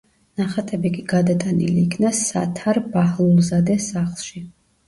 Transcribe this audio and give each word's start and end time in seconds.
ნახატები 0.39 0.89
კი 0.95 1.03
გადატანილი 1.11 1.83
იქნა 1.83 2.13
სათარ 2.21 2.81
ბაჰლულზადეს 2.97 3.91
სახლში. 3.93 4.47